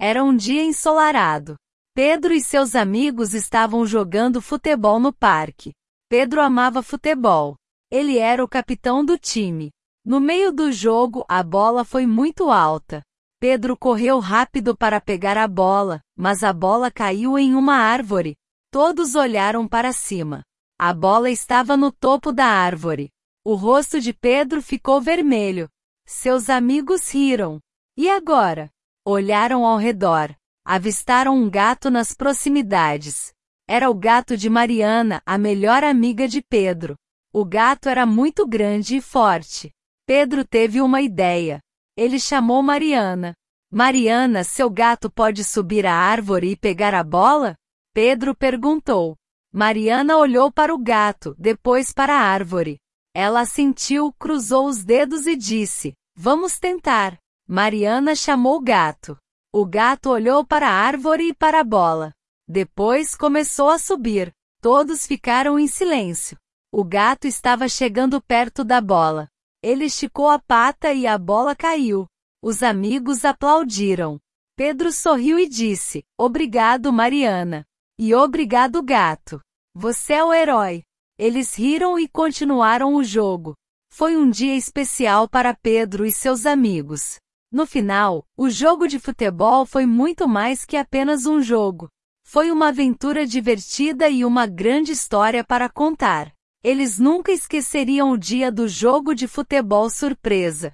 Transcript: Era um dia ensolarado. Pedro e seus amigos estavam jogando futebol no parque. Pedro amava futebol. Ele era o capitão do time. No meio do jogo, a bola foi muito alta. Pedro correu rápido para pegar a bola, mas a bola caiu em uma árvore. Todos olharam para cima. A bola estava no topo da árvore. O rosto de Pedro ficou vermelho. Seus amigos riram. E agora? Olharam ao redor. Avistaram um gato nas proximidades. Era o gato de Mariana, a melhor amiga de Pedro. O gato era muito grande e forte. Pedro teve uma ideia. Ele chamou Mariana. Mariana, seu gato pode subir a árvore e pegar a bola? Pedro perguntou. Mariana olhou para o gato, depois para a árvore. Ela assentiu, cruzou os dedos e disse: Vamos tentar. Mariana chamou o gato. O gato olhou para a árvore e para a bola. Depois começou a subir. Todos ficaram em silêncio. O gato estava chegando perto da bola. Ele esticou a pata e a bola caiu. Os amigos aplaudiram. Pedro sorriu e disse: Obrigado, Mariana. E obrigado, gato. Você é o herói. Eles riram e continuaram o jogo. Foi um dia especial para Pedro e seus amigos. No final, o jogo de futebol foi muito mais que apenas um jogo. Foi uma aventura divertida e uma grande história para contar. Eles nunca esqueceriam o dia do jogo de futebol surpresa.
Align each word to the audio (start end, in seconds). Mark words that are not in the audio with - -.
Era 0.00 0.22
um 0.22 0.36
dia 0.36 0.62
ensolarado. 0.62 1.56
Pedro 1.92 2.32
e 2.32 2.40
seus 2.40 2.76
amigos 2.76 3.34
estavam 3.34 3.84
jogando 3.84 4.40
futebol 4.40 5.00
no 5.00 5.12
parque. 5.12 5.72
Pedro 6.08 6.40
amava 6.40 6.82
futebol. 6.82 7.56
Ele 7.90 8.18
era 8.18 8.44
o 8.44 8.48
capitão 8.48 9.04
do 9.04 9.18
time. 9.18 9.70
No 10.04 10.20
meio 10.20 10.52
do 10.52 10.70
jogo, 10.70 11.24
a 11.28 11.42
bola 11.42 11.84
foi 11.84 12.06
muito 12.06 12.50
alta. 12.50 13.02
Pedro 13.40 13.76
correu 13.76 14.20
rápido 14.20 14.76
para 14.76 15.00
pegar 15.00 15.36
a 15.36 15.48
bola, 15.48 16.00
mas 16.16 16.44
a 16.44 16.52
bola 16.52 16.90
caiu 16.90 17.36
em 17.36 17.54
uma 17.54 17.74
árvore. 17.74 18.36
Todos 18.70 19.16
olharam 19.16 19.66
para 19.66 19.92
cima. 19.92 20.42
A 20.78 20.94
bola 20.94 21.28
estava 21.28 21.76
no 21.76 21.90
topo 21.90 22.32
da 22.32 22.46
árvore. 22.46 23.10
O 23.44 23.54
rosto 23.54 24.00
de 24.00 24.12
Pedro 24.12 24.62
ficou 24.62 25.00
vermelho. 25.00 25.68
Seus 26.06 26.48
amigos 26.48 27.10
riram. 27.12 27.58
E 27.96 28.08
agora? 28.08 28.70
Olharam 29.10 29.64
ao 29.64 29.78
redor. 29.78 30.36
Avistaram 30.66 31.34
um 31.34 31.48
gato 31.48 31.90
nas 31.90 32.12
proximidades. 32.12 33.32
Era 33.66 33.88
o 33.88 33.94
gato 33.94 34.36
de 34.36 34.50
Mariana, 34.50 35.22
a 35.24 35.38
melhor 35.38 35.82
amiga 35.82 36.28
de 36.28 36.42
Pedro. 36.42 36.94
O 37.32 37.42
gato 37.42 37.88
era 37.88 38.04
muito 38.04 38.46
grande 38.46 38.96
e 38.96 39.00
forte. 39.00 39.70
Pedro 40.06 40.44
teve 40.44 40.82
uma 40.82 41.00
ideia. 41.00 41.58
Ele 41.96 42.20
chamou 42.20 42.62
Mariana. 42.62 43.32
Mariana, 43.72 44.44
seu 44.44 44.68
gato 44.68 45.10
pode 45.10 45.42
subir 45.42 45.86
a 45.86 45.94
árvore 45.94 46.50
e 46.50 46.56
pegar 46.56 46.92
a 46.92 47.02
bola? 47.02 47.56
Pedro 47.94 48.36
perguntou. 48.36 49.16
Mariana 49.50 50.18
olhou 50.18 50.52
para 50.52 50.74
o 50.74 50.78
gato, 50.78 51.34
depois 51.38 51.94
para 51.94 52.14
a 52.14 52.20
árvore. 52.20 52.76
Ela 53.14 53.40
assentiu, 53.40 54.12
cruzou 54.18 54.66
os 54.66 54.84
dedos 54.84 55.26
e 55.26 55.34
disse: 55.34 55.94
Vamos 56.14 56.58
tentar. 56.58 57.18
Mariana 57.50 58.14
chamou 58.14 58.56
o 58.56 58.60
gato. 58.60 59.16
O 59.50 59.64
gato 59.64 60.10
olhou 60.10 60.44
para 60.44 60.68
a 60.68 60.70
árvore 60.70 61.28
e 61.28 61.34
para 61.34 61.60
a 61.60 61.64
bola. 61.64 62.12
Depois 62.46 63.16
começou 63.16 63.70
a 63.70 63.78
subir. 63.78 64.30
Todos 64.60 65.06
ficaram 65.06 65.58
em 65.58 65.66
silêncio. 65.66 66.36
O 66.70 66.84
gato 66.84 67.26
estava 67.26 67.66
chegando 67.66 68.20
perto 68.20 68.62
da 68.62 68.82
bola. 68.82 69.30
Ele 69.62 69.86
esticou 69.86 70.28
a 70.28 70.38
pata 70.38 70.92
e 70.92 71.06
a 71.06 71.16
bola 71.16 71.56
caiu. 71.56 72.06
Os 72.42 72.62
amigos 72.62 73.24
aplaudiram. 73.24 74.20
Pedro 74.54 74.92
sorriu 74.92 75.38
e 75.38 75.48
disse: 75.48 76.04
Obrigado, 76.18 76.92
Mariana. 76.92 77.64
E 77.98 78.14
obrigado, 78.14 78.82
gato. 78.82 79.40
Você 79.74 80.12
é 80.12 80.22
o 80.22 80.34
herói. 80.34 80.82
Eles 81.18 81.54
riram 81.54 81.98
e 81.98 82.06
continuaram 82.06 82.94
o 82.94 83.02
jogo. 83.02 83.54
Foi 83.90 84.18
um 84.18 84.28
dia 84.28 84.54
especial 84.54 85.26
para 85.26 85.54
Pedro 85.54 86.04
e 86.04 86.12
seus 86.12 86.44
amigos. 86.44 87.18
No 87.50 87.64
final, 87.64 88.26
o 88.36 88.50
jogo 88.50 88.86
de 88.86 88.98
futebol 88.98 89.64
foi 89.64 89.86
muito 89.86 90.28
mais 90.28 90.66
que 90.66 90.76
apenas 90.76 91.24
um 91.24 91.40
jogo. 91.40 91.88
Foi 92.22 92.50
uma 92.50 92.68
aventura 92.68 93.26
divertida 93.26 94.06
e 94.10 94.22
uma 94.22 94.46
grande 94.46 94.92
história 94.92 95.42
para 95.42 95.66
contar. 95.66 96.30
Eles 96.62 96.98
nunca 96.98 97.32
esqueceriam 97.32 98.10
o 98.10 98.18
dia 98.18 98.52
do 98.52 98.68
jogo 98.68 99.14
de 99.14 99.26
futebol 99.26 99.88
surpresa. 99.88 100.72